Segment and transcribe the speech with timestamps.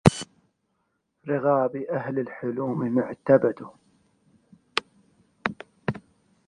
[1.27, 3.71] رقاب أهل الحلوم معتبده